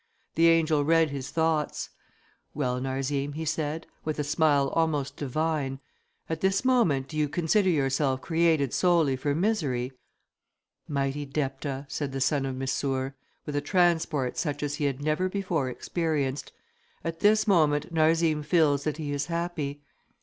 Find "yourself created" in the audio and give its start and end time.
7.69-8.73